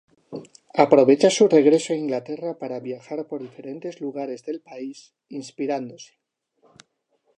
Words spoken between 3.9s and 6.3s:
lugares del país inspirándose.